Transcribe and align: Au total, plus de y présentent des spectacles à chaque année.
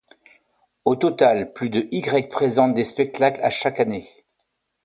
Au 0.83 0.95
total, 0.95 1.53
plus 1.53 1.69
de 1.69 1.87
y 1.91 2.01
présentent 2.27 2.73
des 2.73 2.85
spectacles 2.85 3.39
à 3.43 3.51
chaque 3.51 3.79
année. 3.79 4.09